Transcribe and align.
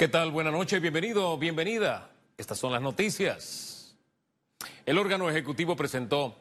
¿Qué 0.00 0.08
tal? 0.08 0.30
Buenas 0.30 0.54
noches, 0.54 0.80
bienvenido, 0.80 1.36
bienvenida. 1.36 2.10
Estas 2.38 2.58
son 2.58 2.72
las 2.72 2.80
noticias. 2.80 3.98
El 4.86 4.96
órgano 4.96 5.28
ejecutivo 5.28 5.76
presentó 5.76 6.34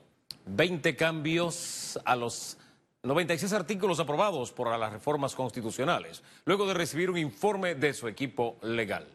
20 0.46 0.96
cambios 0.96 1.99
a 2.06 2.15
los 2.15 2.58
96 3.03 3.51
artículos 3.51 3.99
aprobados 3.99 4.53
por 4.53 4.69
las 4.79 4.94
reformas 4.94 5.35
constitucionales, 5.35 6.24
luego 6.46 6.67
de 6.67 6.74
recibir 6.74 7.10
un 7.10 7.17
informe 7.17 7.76
de 7.76 7.94
su 7.94 8.08
equipo 8.08 8.58
legal. 8.62 9.10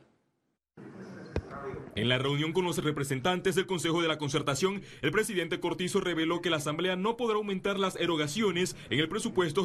En 1.95 2.11
la 2.11 2.19
reunión 2.19 2.53
con 2.53 2.67
los 2.67 2.77
representantes 2.85 3.55
del 3.55 3.65
Consejo 3.65 4.03
de 4.03 4.09
la 4.09 4.19
Concertación, 4.19 4.83
el 5.01 5.11
presidente 5.11 5.59
Cortizo 5.59 6.03
reveló 6.03 6.43
que 6.43 6.51
la 6.51 6.59
Asamblea 6.59 6.97
no 6.97 7.17
podrá 7.17 7.37
aumentar 7.37 7.79
las 7.79 7.97
erogaciones 7.97 8.77
en 8.91 9.01
el 9.01 9.09
presupuesto 9.09 9.65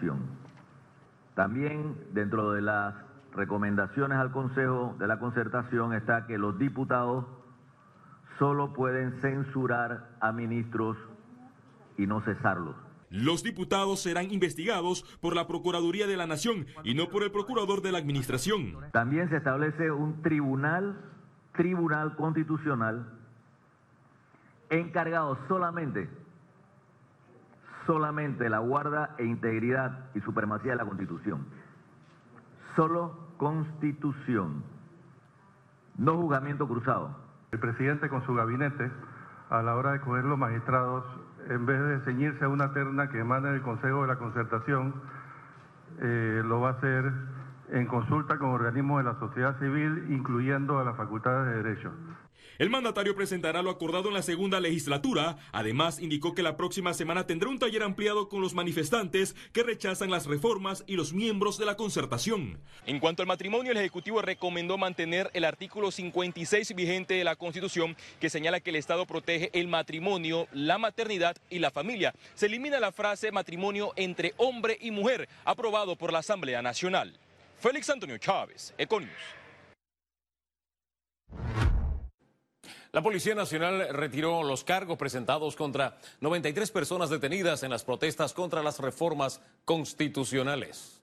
De. 0.00 0.12
También 1.34 1.96
dentro 2.12 2.52
de 2.52 2.62
las 2.62 2.94
recomendaciones 3.34 4.18
al 4.18 4.30
Consejo 4.30 4.94
de 4.98 5.06
la 5.06 5.18
Concertación 5.18 5.92
está 5.92 6.26
que 6.26 6.38
los 6.38 6.58
diputados 6.58 7.24
solo 8.38 8.72
pueden 8.72 9.20
censurar 9.20 10.10
a 10.20 10.32
ministros 10.32 10.96
y 11.96 12.06
no 12.06 12.20
cesarlos. 12.20 12.76
Los 13.10 13.44
diputados 13.44 14.00
serán 14.02 14.32
investigados 14.32 15.04
por 15.20 15.36
la 15.36 15.46
Procuraduría 15.46 16.06
de 16.06 16.16
la 16.16 16.26
Nación 16.26 16.66
y 16.82 16.94
no 16.94 17.08
por 17.08 17.22
el 17.22 17.30
Procurador 17.30 17.80
de 17.80 17.92
la 17.92 17.98
Administración. 17.98 18.76
También 18.92 19.28
se 19.28 19.36
establece 19.36 19.90
un 19.92 20.20
tribunal, 20.22 21.00
tribunal 21.52 22.16
constitucional, 22.16 23.06
encargado 24.68 25.38
solamente, 25.46 26.08
solamente 27.86 28.48
la 28.48 28.58
guarda 28.58 29.14
e 29.18 29.24
integridad 29.24 30.10
y 30.14 30.20
supremacía 30.20 30.72
de 30.72 30.78
la 30.78 30.84
Constitución. 30.84 31.46
Solo 32.76 33.18
Constitución, 33.36 34.62
no 35.98 36.16
juzgamiento 36.16 36.66
cruzado. 36.66 37.16
El 37.52 37.60
presidente 37.60 38.08
con 38.08 38.24
su 38.26 38.34
gabinete, 38.34 38.90
a 39.50 39.62
la 39.62 39.76
hora 39.76 39.92
de 39.92 40.00
coger 40.00 40.24
los 40.24 40.38
magistrados, 40.38 41.04
en 41.48 41.66
vez 41.66 41.80
de 41.80 42.00
ceñirse 42.00 42.44
a 42.44 42.48
una 42.48 42.72
terna 42.72 43.08
que 43.10 43.20
emana 43.20 43.50
del 43.50 43.62
Consejo 43.62 44.02
de 44.02 44.08
la 44.08 44.16
Concertación, 44.16 44.94
eh, 46.00 46.42
lo 46.44 46.60
va 46.60 46.70
a 46.70 46.72
hacer 46.72 47.12
en 47.70 47.86
consulta 47.86 48.38
con 48.38 48.50
organismos 48.50 49.04
de 49.04 49.10
la 49.10 49.18
sociedad 49.18 49.58
civil, 49.58 50.06
incluyendo 50.10 50.78
a 50.78 50.84
las 50.84 50.96
facultades 50.96 51.46
de 51.46 51.62
Derecho. 51.62 51.92
El 52.56 52.70
mandatario 52.70 53.16
presentará 53.16 53.62
lo 53.62 53.70
acordado 53.70 54.08
en 54.08 54.14
la 54.14 54.22
segunda 54.22 54.60
legislatura. 54.60 55.38
Además, 55.50 55.98
indicó 55.98 56.34
que 56.34 56.42
la 56.42 56.56
próxima 56.56 56.94
semana 56.94 57.26
tendrá 57.26 57.48
un 57.48 57.58
taller 57.58 57.82
ampliado 57.82 58.28
con 58.28 58.40
los 58.40 58.54
manifestantes 58.54 59.34
que 59.52 59.64
rechazan 59.64 60.08
las 60.10 60.26
reformas 60.26 60.84
y 60.86 60.94
los 60.94 61.12
miembros 61.12 61.58
de 61.58 61.66
la 61.66 61.76
concertación. 61.76 62.60
En 62.86 63.00
cuanto 63.00 63.22
al 63.22 63.28
matrimonio, 63.28 63.72
el 63.72 63.78
Ejecutivo 63.78 64.22
recomendó 64.22 64.78
mantener 64.78 65.30
el 65.34 65.44
artículo 65.44 65.90
56 65.90 66.76
vigente 66.76 67.14
de 67.14 67.24
la 67.24 67.34
Constitución 67.34 67.96
que 68.20 68.30
señala 68.30 68.60
que 68.60 68.70
el 68.70 68.76
Estado 68.76 69.04
protege 69.04 69.50
el 69.52 69.66
matrimonio, 69.66 70.46
la 70.52 70.78
maternidad 70.78 71.36
y 71.50 71.58
la 71.58 71.72
familia. 71.72 72.14
Se 72.34 72.46
elimina 72.46 72.78
la 72.78 72.92
frase 72.92 73.32
matrimonio 73.32 73.92
entre 73.96 74.32
hombre 74.36 74.78
y 74.80 74.92
mujer, 74.92 75.28
aprobado 75.44 75.96
por 75.96 76.12
la 76.12 76.20
Asamblea 76.20 76.62
Nacional. 76.62 77.18
Félix 77.58 77.90
Antonio 77.90 78.18
Chávez, 78.18 78.72
Econius. 78.78 79.43
La 82.94 83.02
Policía 83.02 83.34
Nacional 83.34 83.88
retiró 83.90 84.44
los 84.44 84.62
cargos 84.62 84.96
presentados 84.96 85.56
contra 85.56 85.98
93 86.20 86.70
personas 86.70 87.10
detenidas 87.10 87.64
en 87.64 87.70
las 87.70 87.82
protestas 87.82 88.32
contra 88.32 88.62
las 88.62 88.78
reformas 88.78 89.40
constitucionales. 89.64 91.02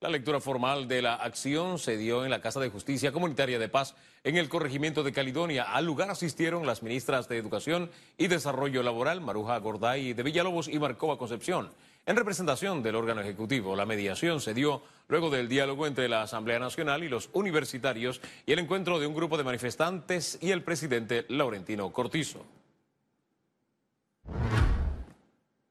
La 0.00 0.08
lectura 0.08 0.40
formal 0.40 0.88
de 0.88 1.02
la 1.02 1.16
acción 1.16 1.78
se 1.78 1.98
dio 1.98 2.24
en 2.24 2.30
la 2.30 2.40
Casa 2.40 2.58
de 2.58 2.70
Justicia 2.70 3.12
Comunitaria 3.12 3.58
de 3.58 3.68
Paz 3.68 3.94
en 4.24 4.38
el 4.38 4.48
corregimiento 4.48 5.02
de 5.02 5.12
Caledonia. 5.12 5.74
Al 5.74 5.84
lugar 5.84 6.08
asistieron 6.08 6.66
las 6.66 6.82
ministras 6.82 7.28
de 7.28 7.36
Educación 7.36 7.90
y 8.16 8.28
Desarrollo 8.28 8.82
Laboral, 8.82 9.20
Maruja 9.20 9.58
Gorday 9.58 10.14
de 10.14 10.22
Villalobos 10.22 10.68
y 10.68 10.78
Marcova 10.78 11.18
Concepción. 11.18 11.70
En 12.06 12.16
representación 12.16 12.82
del 12.82 12.96
órgano 12.96 13.20
ejecutivo, 13.20 13.76
la 13.76 13.86
mediación 13.86 14.40
se 14.40 14.54
dio 14.54 14.82
luego 15.08 15.30
del 15.30 15.48
diálogo 15.48 15.86
entre 15.86 16.08
la 16.08 16.22
Asamblea 16.22 16.58
Nacional 16.58 17.04
y 17.04 17.08
los 17.08 17.30
universitarios 17.34 18.20
y 18.46 18.52
el 18.52 18.58
encuentro 18.58 18.98
de 18.98 19.06
un 19.06 19.14
grupo 19.14 19.36
de 19.36 19.44
manifestantes 19.44 20.38
y 20.40 20.50
el 20.50 20.62
presidente 20.62 21.26
Laurentino 21.28 21.92
Cortizo. 21.92 22.44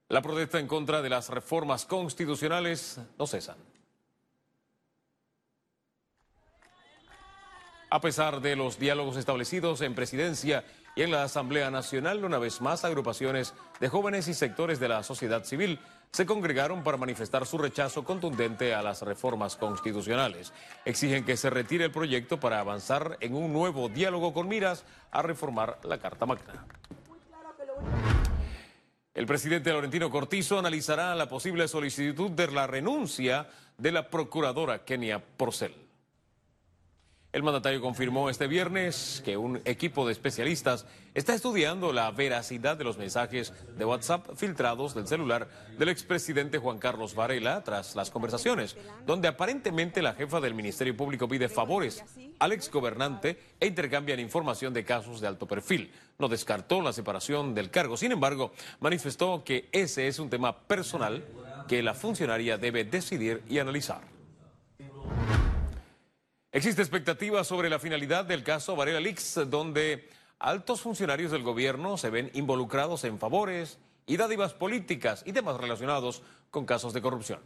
La 0.08 0.22
protesta 0.22 0.60
en 0.60 0.68
contra 0.68 1.02
de 1.02 1.10
las 1.10 1.30
reformas 1.30 1.86
constitucionales 1.86 3.00
no 3.18 3.28
cesan. 3.28 3.58
A 7.92 8.02
pesar 8.02 8.40
de 8.40 8.56
los 8.56 8.78
diálogos 8.78 9.18
establecidos 9.18 9.82
en 9.82 9.96
presidencia 9.96 10.64
y 11.00 11.02
en 11.02 11.12
la 11.12 11.24
Asamblea 11.24 11.72
Nacional, 11.72 12.26
una 12.26 12.40
vez 12.40 12.60
más, 12.60 12.84
agrupaciones 12.84 13.54
de 13.80 13.88
jóvenes 13.88 14.28
y 14.28 14.34
sectores 14.34 14.82
de 14.82 14.90
la 14.90 15.02
sociedad 15.02 15.46
civil 15.46 15.80
se 16.12 16.26
congregaron 16.26 16.84
para 16.84 16.98
manifestar 16.98 17.46
su 17.46 17.58
rechazo 17.58 18.04
contundente 18.04 18.76
a 18.76 18.82
las 18.82 19.02
reformas 19.04 19.56
constitucionales. 19.56 20.52
Exigen 20.84 21.24
que 21.24 21.38
se 21.38 21.50
retire 21.50 21.86
el 21.86 21.92
proyecto 21.92 22.42
para 22.42 22.60
avanzar 22.60 23.16
en 23.22 23.34
un 23.34 23.54
nuevo 23.54 23.88
diálogo 23.88 24.34
con 24.34 24.50
miras 24.50 24.84
a 25.10 25.22
reformar 25.22 25.80
la 25.84 26.00
Carta 26.00 26.26
Magna. 26.26 26.66
El 29.14 29.26
presidente 29.26 29.72
Laurentino 29.72 30.10
Cortizo 30.10 30.60
analizará 30.60 31.16
la 31.16 31.30
posible 31.30 31.70
solicitud 31.70 32.32
de 32.32 32.52
la 32.52 32.68
renuncia 32.68 33.48
de 33.78 33.94
la 33.94 34.10
procuradora 34.10 34.84
Kenia 34.84 35.24
Porcel. 35.24 35.89
El 37.32 37.44
mandatario 37.44 37.80
confirmó 37.80 38.28
este 38.32 38.48
viernes 38.48 39.22
que 39.24 39.38
un 39.38 39.62
equipo 39.64 40.04
de 40.08 40.14
especialistas 40.14 40.88
está 41.14 41.36
estudiando 41.36 41.94
la 41.94 42.10
veracidad 42.10 42.76
de 42.76 42.84
los 42.84 42.98
mensajes 42.98 43.54
de 43.78 43.86
WhatsApp 43.86 44.36
filtrados 44.36 44.96
del 44.96 45.06
celular 45.06 45.48
del 45.78 45.90
expresidente 45.90 46.58
Juan 46.58 46.80
Carlos 46.80 47.14
Varela 47.14 47.64
tras 47.64 47.96
las 47.96 48.10
conversaciones, 48.10 48.78
donde 49.06 49.28
aparentemente 49.28 50.02
la 50.02 50.16
jefa 50.16 50.42
del 50.42 50.56
Ministerio 50.56 50.98
Público 50.98 51.28
pide 51.28 51.50
favores 51.50 52.04
al 52.40 52.52
exgobernante 52.52 53.38
e 53.60 53.68
intercambian 53.68 54.20
información 54.20 54.74
de 54.74 54.84
casos 54.84 55.22
de 55.22 55.28
alto 55.28 55.48
perfil. 55.48 55.92
No 56.18 56.30
descartó 56.30 56.82
la 56.82 56.94
separación 56.94 57.54
del 57.54 57.70
cargo, 57.70 57.96
sin 57.96 58.12
embargo, 58.12 58.54
manifestó 58.80 59.44
que 59.44 59.70
ese 59.72 60.08
es 60.08 60.18
un 60.18 60.32
tema 60.32 60.58
personal 60.58 61.24
que 61.68 61.84
la 61.84 61.94
funcionaria 61.94 62.58
debe 62.58 62.86
decidir 62.86 63.44
y 63.48 63.60
analizar. 63.60 64.19
Existe 66.52 66.82
expectativa 66.82 67.44
sobre 67.44 67.70
la 67.70 67.78
finalidad 67.78 68.26
del 68.26 68.44
caso 68.44 68.76
Varela 68.76 69.00
Lix, 69.00 69.40
donde 69.52 70.10
altos 70.40 70.82
funcionarios 70.82 71.32
del 71.32 71.44
gobierno 71.44 71.96
se 71.96 72.10
ven 72.10 72.32
involucrados 72.34 73.04
en 73.04 73.20
favores 73.20 73.78
y 74.08 74.18
dádivas 74.18 74.56
políticas 74.56 75.22
y 75.28 75.34
temas 75.34 75.58
relacionados 75.58 76.24
con 76.50 76.66
casos 76.66 76.94
de 76.94 77.04
corrupción. 77.04 77.40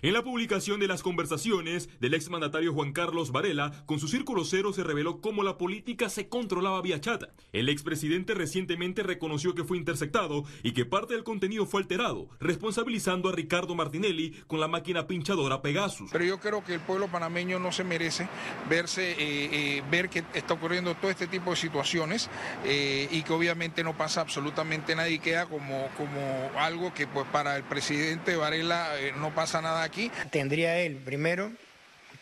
En 0.00 0.12
la 0.12 0.22
publicación 0.22 0.78
de 0.78 0.86
las 0.86 1.02
conversaciones 1.02 1.88
del 1.98 2.14
exmandatario 2.14 2.72
Juan 2.72 2.92
Carlos 2.92 3.32
Varela 3.32 3.72
con 3.84 3.98
su 3.98 4.06
círculo 4.06 4.44
cero 4.44 4.72
se 4.72 4.84
reveló 4.84 5.20
cómo 5.20 5.42
la 5.42 5.58
política 5.58 6.08
se 6.08 6.28
controlaba 6.28 6.80
vía 6.82 7.00
chat. 7.00 7.24
El 7.52 7.68
expresidente 7.68 8.34
recientemente 8.34 9.02
reconoció 9.02 9.56
que 9.56 9.64
fue 9.64 9.76
interceptado 9.76 10.44
y 10.62 10.70
que 10.70 10.84
parte 10.84 11.14
del 11.14 11.24
contenido 11.24 11.66
fue 11.66 11.80
alterado, 11.80 12.28
responsabilizando 12.38 13.28
a 13.28 13.32
Ricardo 13.32 13.74
Martinelli 13.74 14.40
con 14.46 14.60
la 14.60 14.68
máquina 14.68 15.08
pinchadora 15.08 15.62
Pegasus. 15.62 16.10
Pero 16.12 16.24
yo 16.24 16.38
creo 16.38 16.62
que 16.62 16.74
el 16.74 16.80
pueblo 16.80 17.08
panameño 17.08 17.58
no 17.58 17.72
se 17.72 17.82
merece 17.82 18.28
verse, 18.70 19.12
eh, 19.12 19.16
eh, 19.18 19.82
ver 19.90 20.08
que 20.10 20.22
está 20.32 20.54
ocurriendo 20.54 20.94
todo 20.94 21.10
este 21.10 21.26
tipo 21.26 21.50
de 21.50 21.56
situaciones 21.56 22.30
eh, 22.64 23.08
y 23.10 23.22
que 23.22 23.32
obviamente 23.32 23.82
no 23.82 23.96
pasa 23.96 24.20
absolutamente 24.20 24.94
nada 24.94 25.08
y 25.08 25.18
queda 25.18 25.46
como, 25.46 25.88
como 25.96 26.52
algo 26.56 26.94
que 26.94 27.08
pues 27.08 27.26
para 27.32 27.56
el 27.56 27.64
presidente 27.64 28.36
Varela 28.36 28.92
no 29.18 29.34
pasa 29.34 29.60
nada 29.60 29.87
aquí. 29.88 30.10
Tendría 30.30 30.78
él 30.78 30.96
primero 30.96 31.50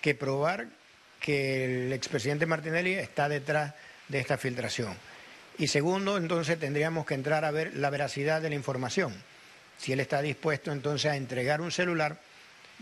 que 0.01 0.15
probar 0.15 0.67
que 1.21 1.87
el 1.87 1.93
expresidente 1.93 2.47
Martinelli 2.47 2.95
está 2.95 3.29
detrás 3.29 3.75
de 4.09 4.21
esta 4.21 4.39
filtración. 4.39 4.95
Y 5.59 5.69
segundo, 5.69 6.17
entonces 6.17 6.59
tendríamos 6.59 7.07
que 7.07 7.15
entrar 7.15 7.45
a 7.45 7.51
ver 7.51 7.75
la 7.77 7.91
veracidad 7.91 8.41
de 8.41 8.51
la 8.51 8.55
información. 8.55 9.15
Si 9.79 9.93
él 9.93 10.01
está 10.01 10.23
dispuesto 10.23 10.73
entonces 10.73 11.11
a 11.11 11.17
entregar 11.17 11.61
un 11.61 11.73
celular 11.73 12.19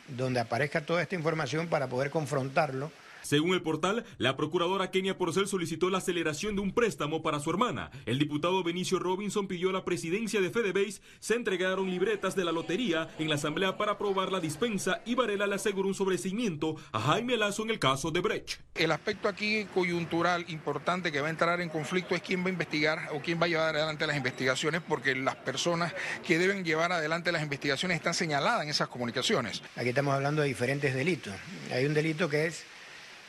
donde 0.09 0.41
aparezca 0.41 0.83
toda 0.83 1.03
esta 1.03 1.15
información 1.15 1.69
para 1.69 1.89
poder 1.89 2.11
confrontarlo 2.11 2.91
Según 3.25 3.55
el 3.55 3.63
portal, 3.63 4.05
la 4.19 4.37
procuradora 4.37 4.91
Kenia 4.91 5.17
Porcel 5.17 5.49
solicitó 5.49 5.89
la 5.89 5.99
aceleración 5.99 6.55
de 6.55 6.61
un 6.61 6.73
préstamo 6.73 7.23
para 7.23 7.41
su 7.41 7.49
hermana. 7.49 7.91
El 8.05 8.19
diputado 8.19 8.63
Benicio 8.63 8.99
Robinson 8.99 9.49
pidió 9.49 9.71
a 9.71 9.73
la 9.73 9.85
presidencia 9.85 10.43
de 10.43 10.51
FedeBase. 10.51 11.01
Se 11.21 11.35
entregaron 11.35 11.91
libretas 11.91 12.37
de 12.37 12.45
la 12.45 12.53
lotería 12.53 13.09
en 13.19 13.31
la 13.31 13.37
asamblea 13.37 13.79
para 13.79 13.93
aprobar 13.93 14.31
la 14.31 14.41
dispensa 14.41 15.01
y 15.07 15.15
Varela 15.15 15.47
le 15.47 15.55
aseguró 15.55 15.89
un 15.89 15.95
sobrecimiento 15.95 16.77
a 16.93 17.01
Jaime 17.01 17.39
Lazo 17.39 17.63
en 17.63 17.71
el 17.71 17.79
caso 17.79 18.11
de 18.11 18.21
Brecht. 18.21 18.61
El 18.75 18.93
aspecto 18.93 19.27
aquí 19.29 19.65
coyuntural 19.73 20.45
importante 20.49 21.11
que 21.11 21.23
va 21.23 21.29
a 21.29 21.31
entrar 21.31 21.63
en 21.63 21.71
conflicto 21.71 22.15
es 22.15 22.21
quién 22.21 22.43
va 22.45 22.49
a 22.49 22.53
investigar 22.53 23.09
o 23.13 23.21
quién 23.21 23.41
va 23.41 23.47
a 23.47 23.49
llevar 23.49 23.75
adelante 23.75 24.07
las 24.07 24.17
investigaciones, 24.17 24.83
porque 24.87 25.15
las 25.15 25.37
personas 25.37 25.95
que 26.27 26.39
deben 26.39 26.63
llevar 26.63 26.93
adelante 26.93 27.33
las 27.33 27.43
investigaciones 27.43 27.97
están 27.97 28.13
señaladas 28.13 28.65
en 28.65 28.69
esas 28.69 28.89
comunicaciones. 28.89 29.63
Aquí 29.77 29.89
estamos 29.89 30.15
hablando 30.15 30.43
de 30.43 30.49
diferentes 30.49 30.95
delitos. 30.95 31.33
Hay 31.73 31.87
un 31.87 31.95
delito 31.95 32.29
que 32.29 32.47
es 32.47 32.65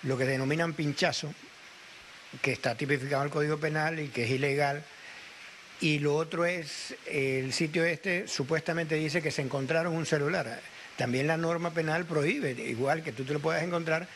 lo 0.06 0.18
que 0.18 0.26
denominan 0.26 0.74
pinchazo, 0.74 1.34
que 2.42 2.52
está 2.52 2.76
tipificado 2.76 3.24
en 3.24 3.28
el 3.28 3.34
Código 3.34 3.58
Penal 3.58 4.00
y 4.00 4.08
que 4.08 4.26
es 4.26 4.32
ilegal. 4.32 4.84
Y 5.82 6.00
lo 6.00 6.16
otro 6.16 6.46
es, 6.46 6.96
el 7.06 7.52
sitio 7.52 7.84
este 7.84 8.28
supuestamente 8.28 8.96
dice 8.96 9.22
que 9.22 9.32
se 9.32 9.42
encontraron 9.42 9.94
un 9.94 10.06
celular. 10.06 10.62
También 10.96 11.28
la 11.28 11.36
norma 11.36 11.72
penal 11.72 12.06
prohíbe, 12.06 12.52
igual 12.52 13.04
que 13.04 13.12
tú 13.12 13.26
te 13.26 13.34
lo 13.34 13.42
puedas 13.42 13.62
encontrar, 13.62 14.08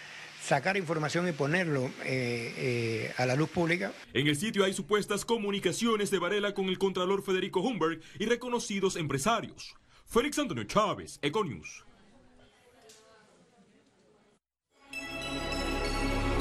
sacar 0.42 0.78
información 0.78 1.28
y 1.28 1.34
ponerlo 1.34 1.92
eh, 2.06 2.54
eh, 2.58 3.14
a 3.18 3.26
la 3.26 3.36
luz 3.36 3.50
pública. 3.50 3.92
En 4.14 4.28
el 4.28 4.38
sitio 4.38 4.64
hay 4.64 4.74
supuestas 4.74 5.26
comunicaciones 5.26 6.10
de 6.12 6.20
Varela 6.20 6.54
con 6.54 6.70
el 6.70 6.78
contralor 6.78 7.24
Federico 7.24 7.60
Humberg 7.60 8.00
y 8.18 8.26
reconocidos 8.28 8.96
empresarios. 8.96 9.76
Félix 10.08 10.40
Antonio 10.40 10.64
Chávez, 10.64 11.20
Econius. 11.22 11.84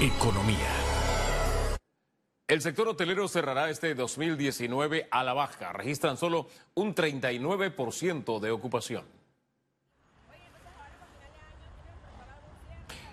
Economía. 0.00 0.70
El 2.46 2.62
sector 2.62 2.86
hotelero 2.86 3.26
cerrará 3.26 3.68
este 3.68 3.96
2019 3.96 5.08
a 5.10 5.24
la 5.24 5.32
baja. 5.32 5.72
Registran 5.72 6.16
solo 6.16 6.46
un 6.74 6.94
39% 6.94 8.38
de 8.38 8.50
ocupación. 8.52 9.17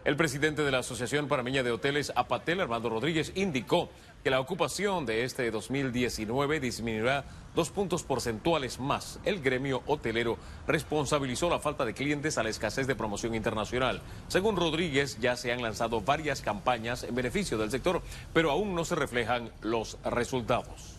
El 0.06 0.18
presidente 0.18 0.62
de 0.62 0.69
la 0.69 0.78
Asociación 0.80 1.28
Panameña 1.28 1.63
de 1.63 1.72
Hoteles, 1.72 2.13
Apatel, 2.16 2.62
Armando 2.62 2.90
Rodríguez, 2.90 3.31
indicó 3.34 3.90
que 4.24 4.30
la 4.30 4.40
ocupación 4.40 5.07
de 5.07 5.24
este 5.24 5.50
2019 5.50 6.60
disminuirá 6.60 7.25
dos 7.56 7.72
puntos 7.72 8.04
porcentuales 8.04 8.80
más. 8.80 9.19
El 9.25 9.42
gremio 9.42 9.81
hotelero 9.88 10.38
responsabilizó 10.68 11.50
la 11.50 11.57
falta 11.57 11.86
de 11.86 11.96
clientes 11.96 12.38
a 12.38 12.44
la 12.44 12.50
escasez 12.50 12.86
de 12.86 12.94
promoción 12.94 13.34
internacional. 13.34 14.00
Según 14.28 14.57
Rodríguez, 14.57 15.18
ya 15.19 15.36
se 15.36 15.52
han 15.52 15.63
lanzado 15.63 16.02
varias 16.02 16.42
campañas 16.42 17.04
en 17.04 17.16
beneficio 17.16 17.57
del 17.57 17.72
sector, 17.72 18.04
pero 18.31 18.52
aún 18.52 18.75
no 18.75 18.86
se 18.86 18.94
reflejan 18.94 19.50
los 19.62 19.98
resultados. 20.04 20.98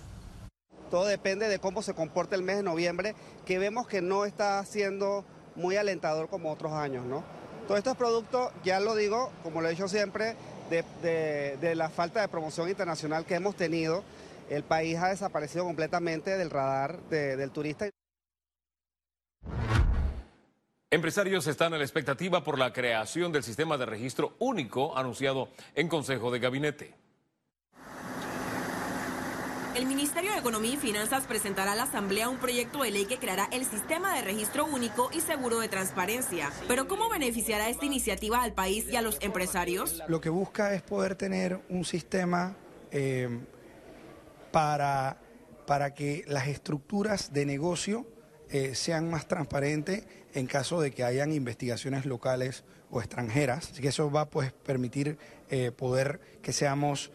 Todo 0.90 1.04
depende 1.04 1.48
de 1.48 1.60
cómo 1.60 1.80
se 1.82 1.94
comporte 1.94 2.34
el 2.34 2.42
mes 2.42 2.56
de 2.56 2.64
noviembre, 2.64 3.14
que 3.44 3.60
vemos 3.60 3.86
que 3.86 4.02
no 4.02 4.24
está 4.24 4.64
siendo 4.64 5.24
muy 5.54 5.76
alentador 5.76 6.28
como 6.28 6.50
otros 6.50 6.72
años, 6.72 7.06
¿no? 7.06 7.45
Todos 7.66 7.78
estos 7.78 7.96
productos, 7.96 8.52
ya 8.62 8.78
lo 8.78 8.94
digo, 8.94 9.32
como 9.42 9.60
lo 9.60 9.66
he 9.66 9.72
dicho 9.72 9.88
siempre, 9.88 10.36
de, 10.70 11.72
la 11.74 11.88
falta 11.88 12.20
de 12.20 12.28
promoción 12.28 12.68
internacional 12.68 13.24
que 13.24 13.34
hemos 13.34 13.56
tenido, 13.56 14.04
el 14.48 14.62
país 14.62 14.96
ha 14.98 15.08
desaparecido 15.08 15.64
completamente 15.64 16.36
del 16.36 16.50
radar 16.50 17.00
del 17.08 17.50
turista. 17.50 17.88
Empresarios 20.92 21.48
están 21.48 21.74
a 21.74 21.78
la 21.78 21.82
expectativa 21.82 22.44
por 22.44 22.56
la 22.56 22.72
creación 22.72 23.32
del 23.32 23.42
sistema 23.42 23.76
de 23.76 23.86
registro 23.86 24.36
único 24.38 24.96
anunciado 24.96 25.48
en 25.74 25.88
Consejo 25.88 26.30
de 26.30 26.38
Gabinete. 26.38 27.05
El 29.76 29.84
Ministerio 29.84 30.32
de 30.32 30.38
Economía 30.38 30.72
y 30.72 30.76
Finanzas 30.78 31.26
presentará 31.26 31.72
a 31.72 31.74
la 31.76 31.82
Asamblea 31.82 32.30
un 32.30 32.38
proyecto 32.38 32.82
de 32.82 32.90
ley 32.90 33.04
que 33.04 33.18
creará 33.18 33.46
el 33.52 33.66
sistema 33.66 34.16
de 34.16 34.22
registro 34.22 34.64
único 34.64 35.10
y 35.12 35.20
seguro 35.20 35.60
de 35.60 35.68
transparencia. 35.68 36.50
Pero 36.66 36.88
¿cómo 36.88 37.10
beneficiará 37.10 37.68
esta 37.68 37.84
iniciativa 37.84 38.42
al 38.42 38.54
país 38.54 38.86
y 38.90 38.96
a 38.96 39.02
los 39.02 39.18
empresarios? 39.20 40.02
Lo 40.08 40.22
que 40.22 40.30
busca 40.30 40.72
es 40.72 40.80
poder 40.80 41.14
tener 41.14 41.60
un 41.68 41.84
sistema 41.84 42.56
eh, 42.90 43.28
para, 44.50 45.20
para 45.66 45.92
que 45.92 46.24
las 46.26 46.48
estructuras 46.48 47.34
de 47.34 47.44
negocio 47.44 48.06
eh, 48.48 48.74
sean 48.74 49.10
más 49.10 49.28
transparentes 49.28 50.06
en 50.32 50.46
caso 50.46 50.80
de 50.80 50.90
que 50.90 51.04
hayan 51.04 51.32
investigaciones 51.32 52.06
locales 52.06 52.64
o 52.90 53.00
extranjeras. 53.00 53.72
Así 53.72 53.82
que 53.82 53.88
eso 53.88 54.10
va 54.10 54.22
a 54.22 54.30
pues, 54.30 54.54
permitir 54.54 55.18
eh, 55.50 55.70
poder 55.70 56.18
que 56.40 56.54
seamos 56.54 57.12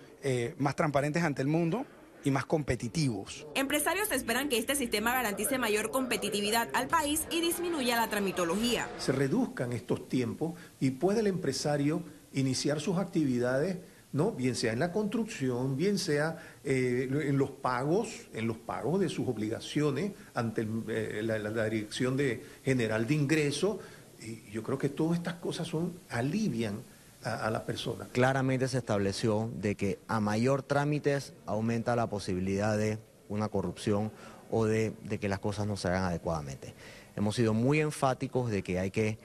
más 0.60 0.76
transparentes 0.76 1.24
ante 1.24 1.42
el 1.42 1.48
mundo 1.48 1.88
y 2.24 2.32
más 2.32 2.46
competitivos. 2.46 3.48
Empresarios 3.56 4.12
esperan 4.12 4.50
que 4.50 4.58
este 4.58 4.76
sistema 4.76 5.14
garantice 5.14 5.58
mayor 5.58 5.92
competitividad 5.92 6.70
al 6.74 6.88
país 6.88 7.24
y 7.32 7.42
disminuya 7.42 7.96
la 7.96 8.10
tramitología. 8.10 8.90
Se 8.98 9.12
reduzcan 9.12 9.74
estos 9.74 10.08
tiempos 10.08 10.54
y 10.80 10.92
puede 10.92 11.22
el 11.22 11.28
empresario 11.28 12.04
iniciar 12.34 12.80
sus 12.80 12.98
actividades 12.98 13.78
¿no? 14.14 14.32
bien 14.32 14.56
sea 14.56 14.74
en 14.74 14.80
la 14.80 14.92
construcción, 14.92 15.78
bien 15.78 15.98
sea 15.98 16.38
eh, 16.64 17.08
en 17.10 17.38
los 17.38 17.52
pagos, 17.52 18.28
en 18.34 18.48
los 18.48 18.58
pagos 18.58 19.00
de 19.00 19.10
sus 19.10 19.28
obligaciones 19.28 20.12
ante 20.34 20.68
eh, 20.90 21.22
la, 21.24 21.66
Dirección 21.70 22.18
de 22.18 22.44
General 22.64 23.08
de 23.08 23.14
Ingresos. 23.14 23.78
Y 24.22 24.52
yo 24.52 24.64
creo 24.64 24.78
que 24.78 24.90
todas 24.90 25.18
estas 25.18 25.36
cosas 25.36 25.68
son 25.68 25.94
alivian 26.10 26.84
a, 27.24 27.50
la 27.50 27.66
persona. 27.66 28.08
Claramente 28.12 28.68
se 28.68 28.78
estableció 28.78 29.50
de 29.56 29.76
que 29.76 30.00
a 30.08 30.20
mayor 30.20 30.64
trámites 30.64 31.34
aumenta 31.46 31.96
la 31.96 32.08
posibilidad 32.08 32.78
de 32.78 33.00
una 33.30 33.50
corrupción 33.50 34.12
o 34.50 34.66
de, 34.66 34.94
que 35.20 35.30
las 35.30 35.40
cosas 35.40 35.68
no 35.68 35.78
se 35.78 35.88
hagan 35.88 36.04
adecuadamente. 36.04 36.74
Hemos 37.16 37.36
sido 37.36 37.54
muy 37.54 37.80
enfáticos 37.80 38.52
de 38.52 38.64
que 38.64 38.80
hay 38.80 38.92
que, 38.92 39.18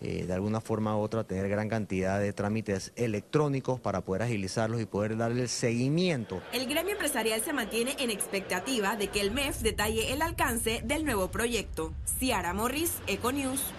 eh, 0.00 0.24
de 0.26 0.32
alguna 0.32 0.60
forma 0.60 0.96
u 0.96 1.00
otra, 1.00 1.24
tener 1.24 1.48
gran 1.48 1.68
cantidad 1.68 2.20
de 2.20 2.32
trámites 2.32 2.92
electrónicos 2.96 3.80
para 3.80 4.02
poder 4.02 4.22
agilizarlos 4.22 4.80
y 4.80 4.86
poder 4.86 5.16
darle 5.16 5.42
el 5.42 5.48
seguimiento. 5.48 6.42
El 6.52 6.66
gremio 6.66 6.92
empresarial 6.92 7.40
se 7.42 7.52
mantiene 7.52 7.96
en 7.98 8.10
expectativa 8.10 8.96
de 8.96 9.08
que 9.08 9.20
el 9.20 9.30
MEF 9.30 9.60
detalle 9.60 10.12
el 10.12 10.22
alcance 10.22 10.82
del 10.84 11.04
nuevo 11.04 11.30
proyecto. 11.30 11.92
Ciara 12.18 12.52
Morris, 12.52 12.92
Econews. 13.06 13.72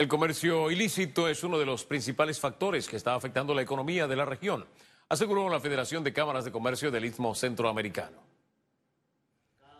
El 0.00 0.08
comercio 0.08 0.70
ilícito 0.70 1.28
es 1.28 1.44
uno 1.44 1.58
de 1.58 1.66
los 1.66 1.84
principales 1.84 2.40
factores 2.40 2.88
que 2.88 2.96
está 2.96 3.14
afectando 3.14 3.52
la 3.52 3.60
economía 3.60 4.06
de 4.08 4.16
la 4.16 4.24
región, 4.24 4.64
aseguró 5.10 5.50
la 5.50 5.60
Federación 5.60 6.02
de 6.02 6.14
Cámaras 6.14 6.46
de 6.46 6.50
Comercio 6.50 6.90
del 6.90 7.04
Istmo 7.04 7.34
Centroamericano. 7.34 8.16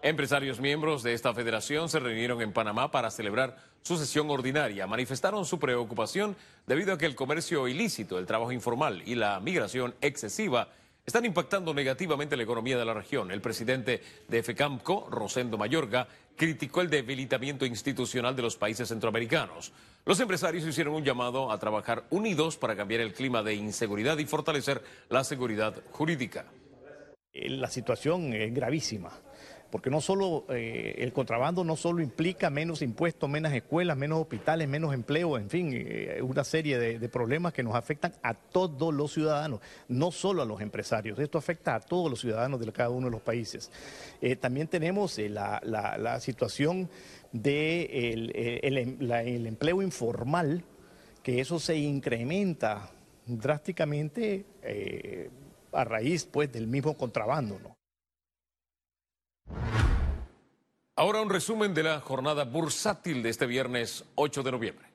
Empresarios 0.02 0.61
miembros 0.61 1.02
de 1.02 1.14
esta 1.14 1.32
federación 1.32 1.88
se 1.88 2.00
reunieron 2.00 2.43
en 2.43 2.52
Panamá 2.52 2.90
para 2.90 3.11
celebrar 3.11 3.56
su 3.81 3.96
sesión 3.96 4.28
ordinaria. 4.28 4.87
Manifestaron 4.87 5.46
su 5.46 5.58
preocupación 5.58 6.37
debido 6.67 6.93
a 6.93 6.99
que 6.99 7.06
el 7.06 7.14
comercio 7.14 7.67
ilícito, 7.67 8.19
el 8.19 8.26
trabajo 8.26 8.52
informal 8.52 9.02
y 9.06 9.14
la 9.14 9.40
migración 9.40 9.94
excesiva 10.02 10.69
están 11.11 11.25
impactando 11.25 11.75
negativamente 11.75 12.37
la 12.37 12.45
economía 12.45 12.79
de 12.79 12.85
la 12.85 12.95
región. 12.95 13.32
El 13.32 13.41
presidente 13.41 14.01
de 14.29 14.43
FECAMCO, 14.44 15.08
Rosendo 15.11 15.58
Mayorga, 15.58 16.06
criticó 16.37 16.82
el 16.82 16.89
debilitamiento 16.89 17.67
institucional 17.67 18.37
de 18.37 18.43
los 18.43 18.55
países 18.55 18.89
centroamericanos. 18.89 19.73
Los 20.06 20.20
empresarios 20.20 20.65
hicieron 20.65 20.94
un 20.94 21.03
llamado 21.03 21.51
a 21.51 21.58
trabajar 21.58 22.05
unidos 22.11 22.56
para 22.56 22.77
cambiar 22.77 23.01
el 23.01 23.13
clima 23.13 23.43
de 23.43 23.55
inseguridad 23.55 24.19
y 24.19 24.25
fortalecer 24.25 24.84
la 25.08 25.25
seguridad 25.25 25.82
jurídica. 25.91 26.44
La 27.32 27.69
situación 27.69 28.32
es 28.32 28.55
gravísima 28.55 29.11
porque 29.70 29.91
no 29.91 30.00
solo 30.00 30.44
eh, 30.48 30.96
el 30.98 31.12
contrabando 31.12 31.65
no 31.65 31.77
solo 31.77 32.03
implica 32.03 32.50
menos 32.50 32.82
impuestos, 32.82 33.29
menos 33.29 33.53
escuelas, 33.53 33.96
menos 33.96 34.20
hospitales, 34.20 34.69
menos 34.69 34.93
empleo, 34.93 35.39
en 35.39 35.48
fin, 35.48 35.70
eh, 35.72 36.20
una 36.22 36.44
serie 36.44 36.79
de, 36.79 37.08
problemas 37.08 37.53
que 37.53 37.62
nos 37.62 37.74
afectan 37.74 38.12
a 38.22 38.34
todos 38.34 38.94
los 38.94 39.12
ciudadanos, 39.12 39.60
no 39.89 40.12
solo 40.12 40.43
a 40.43 40.44
los 40.44 40.60
empresarios, 40.60 41.19
esto 41.19 41.39
afecta 41.39 41.74
a 41.74 41.81
todos 41.81 42.10
los 42.10 42.20
ciudadanos 42.20 42.60
de 42.60 42.72
cada 42.72 42.91
uno 42.91 43.06
de 43.06 43.12
los 43.12 43.22
países. 43.22 43.70
Eh, 44.20 44.36
también 44.36 44.69
tenemos 44.69 45.19
la, 45.19 46.19
situación 46.20 46.89
del 47.32 48.32
de 48.32 48.60
el, 48.62 49.46
empleo 49.46 49.82
informal, 49.82 50.65
que 51.22 51.41
eso 51.41 51.58
se 51.58 51.77
incrementa 51.77 52.91
drásticamente 53.27 54.44
a 55.72 55.84
raíz 55.84 56.24
pues 56.27 56.53
del 56.53 56.67
mismo 56.67 56.96
contrabando, 56.96 57.58
¿no? 57.58 57.80
Ahora 60.97 61.20
un 61.23 61.31
resumen 61.31 61.73
de 61.73 61.82
la 61.82 61.99
jornada 62.01 62.44
bursátil 62.44 63.23
de 63.23 63.31
este 63.31 63.47
viernes 63.47 64.05
8 64.17 64.43
de 64.43 64.53
noviembre. 64.53 64.91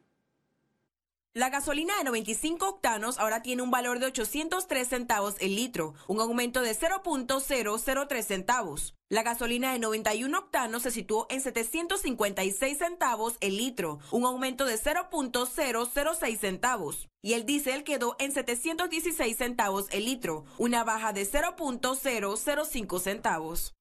La 1.34 1.50
gasolina 1.50 1.96
de 1.98 2.04
95 2.04 2.68
octanos 2.68 3.18
ahora 3.18 3.42
tiene 3.42 3.62
un 3.62 3.72
valor 3.72 3.98
de 3.98 4.06
803 4.06 4.86
centavos 4.86 5.34
el 5.40 5.56
litro, 5.56 5.94
un 6.06 6.20
aumento 6.20 6.60
de 6.60 6.70
0.003 6.70 8.22
centavos. 8.22 8.94
La 9.10 9.22
gasolina 9.22 9.72
de 9.72 9.78
91 9.78 10.38
octanos 10.38 10.82
se 10.82 10.90
situó 10.90 11.26
en 11.30 11.40
756 11.40 12.76
centavos 12.76 13.38
el 13.40 13.56
litro, 13.56 14.00
un 14.10 14.26
aumento 14.26 14.66
de 14.66 14.74
0.006 14.74 16.38
centavos. 16.38 17.08
Y 17.22 17.32
el 17.32 17.46
diésel 17.46 17.84
quedó 17.84 18.16
en 18.18 18.32
716 18.32 19.34
centavos 19.34 19.86
el 19.92 20.04
litro, 20.04 20.44
una 20.58 20.84
baja 20.84 21.14
de 21.14 21.22
0.005 21.22 23.00
centavos. 23.00 23.72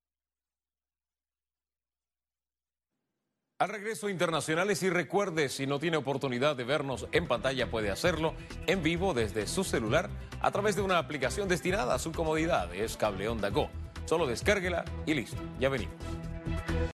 Al 3.60 3.70
regreso 3.70 4.08
internacionales 4.08 4.82
y 4.84 4.90
recuerde, 4.90 5.50
si 5.50 5.68
no 5.68 5.80
tiene 5.80 5.98
oportunidad 5.98 6.56
de 6.56 6.64
vernos 6.64 7.08
en 7.12 7.28
pantalla, 7.28 7.70
puede 7.70 7.90
hacerlo 7.90 8.34
en 8.66 8.82
vivo 8.82 9.14
desde 9.14 9.46
su 9.48 9.66
celular 9.66 10.10
a 10.40 10.52
través 10.52 10.78
de 10.78 10.84
una 10.84 11.00
aplicación 11.00 11.50
destinada 11.50 11.96
a 11.96 12.00
su 12.00 12.14
comodidad. 12.14 12.74
Es 12.74 12.96
Cable 12.96 13.28
Onda 13.28 13.50
Go. 13.50 13.70
Solo 14.08 14.26
descárguela 14.26 14.86
y 15.06 15.14
listo. 15.14 15.38
Ya 15.60 15.68
venimos. 15.68 15.94